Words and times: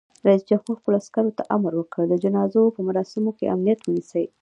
رئیس 0.27 0.43
جمهور 0.49 0.75
خپلو 0.81 0.97
عسکرو 1.01 1.35
ته 1.37 1.43
امر 1.55 1.71
وکړ؛ 1.77 2.01
د 2.09 2.13
جنازو 2.23 2.63
په 2.75 2.81
مراسمو 2.87 3.31
کې 3.37 3.51
امنیت 3.55 3.79
ونیسئ! 3.83 4.25